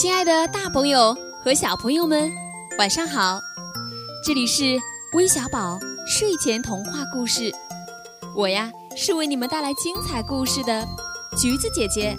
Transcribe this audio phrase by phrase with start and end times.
[0.00, 1.12] 亲爱的，大朋友
[1.44, 2.32] 和小朋友们，
[2.78, 3.40] 晚上好！
[4.24, 4.78] 这里是
[5.14, 7.52] 微小宝睡前童话故事，
[8.32, 10.86] 我呀是为你们带来精彩故事的
[11.36, 12.16] 橘子姐姐。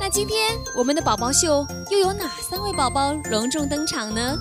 [0.00, 4.34] 那今天我们的宝宝秀又有哪三位宝宝隆重登场呢？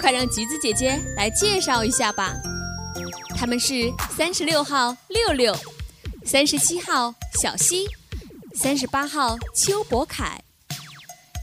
[0.00, 2.34] 快让橘子姐姐来介绍一下吧。
[3.36, 5.56] 他们是三十六号六六，
[6.24, 7.86] 三十七号小溪，
[8.52, 10.42] 三十八号邱博凯。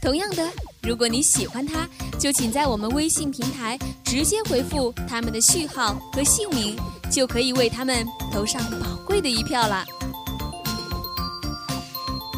[0.00, 0.50] 同样的，
[0.82, 1.86] 如果你喜欢他，
[2.18, 6.74] 就请在我们微信平台直接回复他们的序号和姓名，
[7.12, 9.84] 就可以为他们投上宝贵的一票了。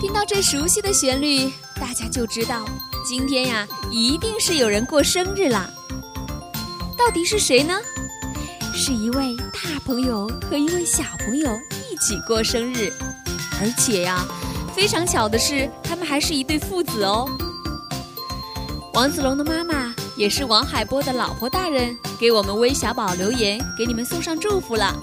[0.00, 1.48] 听到这熟悉的旋律，
[1.80, 2.64] 大家就知道
[3.06, 5.70] 今天呀，一定是有人过生日啦。
[6.98, 7.78] 到底是谁呢？
[8.74, 11.48] 是一位大朋友和一位小朋友
[11.90, 12.92] 一起过生日，
[13.60, 14.26] 而且呀，
[14.74, 17.30] 非常巧的是，他们还是一对父子哦。
[18.94, 24.94] 王子龙的妈妈也是王海波的老婆大人，给我们微小宝留言，给你们送上祝福了。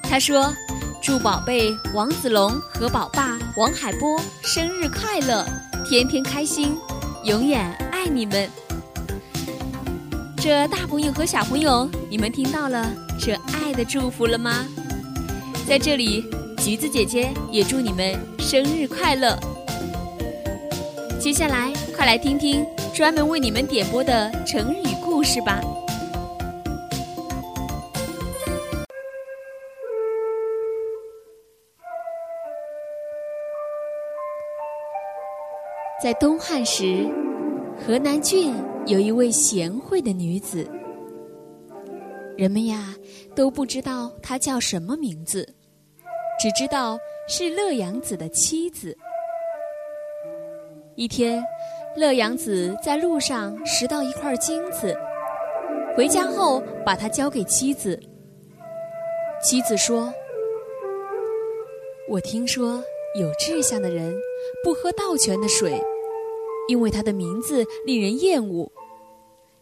[0.00, 0.54] 他说
[1.02, 5.44] ：“祝宝贝王子龙和宝爸王海波生日快乐，
[5.88, 6.78] 天天开心，
[7.24, 8.48] 永远爱你们。”
[10.40, 14.64] 这大朋友和小朋友，你们听到了这爱的祝福了吗？
[15.66, 16.24] 在这里，
[16.58, 19.36] 橘子姐姐也祝你们生日快乐。
[21.20, 25.60] 接下来，快来听听专门为你们点播的成语故事吧。
[36.00, 37.04] 在东汉时，
[37.84, 38.54] 河南郡
[38.86, 40.70] 有一位贤惠的女子，
[42.36, 42.94] 人们呀
[43.34, 45.44] 都不知道她叫什么名字，
[46.40, 46.96] 只知道
[47.26, 48.96] 是乐阳子的妻子。
[50.98, 51.40] 一天，
[51.94, 54.92] 乐阳子在路上拾到一块金子，
[55.96, 57.96] 回家后把它交给妻子。
[59.40, 60.12] 妻子说
[62.10, 62.82] ：“我听说
[63.16, 64.12] 有志向的人
[64.64, 65.80] 不喝倒泉的水，
[66.68, 68.68] 因为他的名字令人厌恶；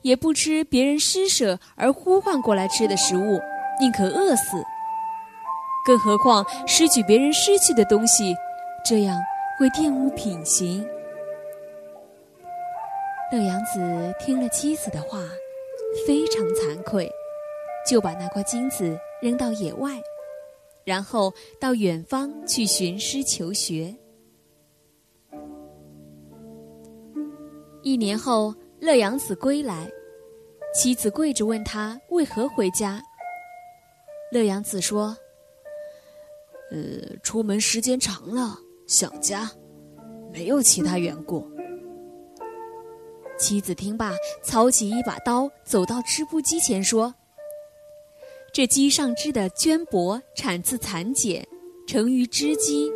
[0.00, 3.38] 也不吃别人施舍而呼唤过来吃的食物，
[3.78, 4.64] 宁可饿死。
[5.84, 8.34] 更何况失去别人失去的东西，
[8.82, 9.20] 这样
[9.60, 10.82] 会玷污品行。”
[13.32, 15.20] 乐阳子听了妻子的话，
[16.06, 17.10] 非常惭愧，
[17.84, 20.00] 就把那块金子扔到野外，
[20.84, 23.92] 然后到远方去寻师求学。
[27.82, 29.90] 一年后，乐阳子归来，
[30.72, 33.02] 妻子跪着问他为何回家。
[34.30, 35.16] 乐阳子说
[36.70, 38.56] ：“呃，出门时间长了，
[38.86, 39.50] 想家，
[40.32, 41.44] 没有其他缘故。”
[43.38, 47.14] 妻子听罢，操起一把刀，走到织布机前说
[48.52, 51.46] ：“这机上织的绢帛产自蚕茧，
[51.86, 52.90] 成于织机，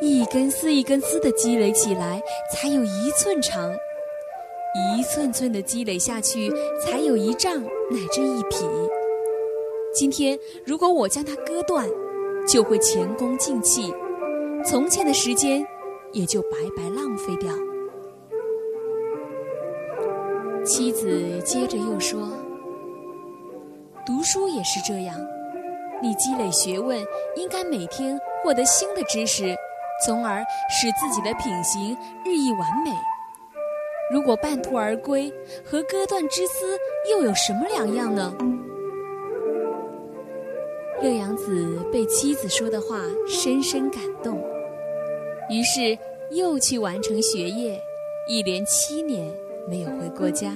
[0.00, 3.72] 一根丝一根丝的积累起来，才有一寸长；
[4.96, 6.48] 一寸寸的积累下去，
[6.84, 8.64] 才有一丈乃至一匹。
[9.92, 11.88] 今天如果我将它割断，
[12.48, 13.92] 就会前功尽弃，
[14.64, 15.66] 从前的时间
[16.12, 17.52] 也就白白浪费掉。”
[20.64, 22.20] 妻子接着又说
[24.06, 25.16] ：“读书也是这样，
[26.00, 29.56] 你积累学问，应该每天获得新的知识，
[30.06, 32.92] 从而使自己的品行日益完美。
[34.12, 35.32] 如果半途而归，
[35.64, 36.78] 和割断枝丝
[37.10, 38.32] 又有什么两样呢？”
[41.02, 44.40] 乐阳子被妻子说的话深深感动，
[45.50, 45.98] 于是
[46.30, 47.82] 又去完成学业，
[48.28, 49.28] 一连七年。
[49.68, 50.52] 没有回过家。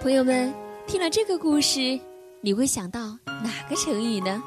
[0.00, 0.52] 朋友们，
[0.86, 1.98] 听了这个故事，
[2.40, 4.42] 你会想到哪个成语呢？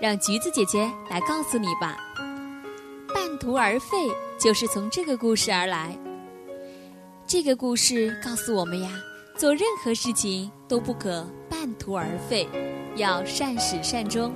[0.00, 1.96] 让橘子姐姐来告诉你吧。
[3.14, 3.96] 半途而废
[4.38, 5.96] 就是从这个故事而来。
[7.26, 8.90] 这个故事告诉我们呀，
[9.36, 12.48] 做任何事情都不可半途而废，
[12.96, 14.32] 要善始善终。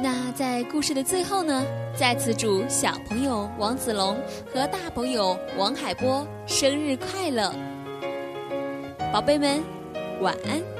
[0.00, 4.16] 那在故事的最后呢，再次祝小朋友王子龙
[4.52, 7.52] 和大朋友王海波生日快乐，
[9.12, 9.60] 宝贝们，
[10.20, 10.77] 晚安。